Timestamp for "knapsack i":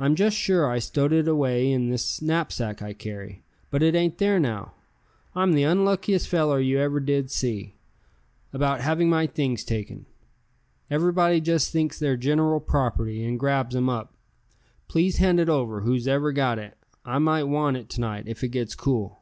2.20-2.92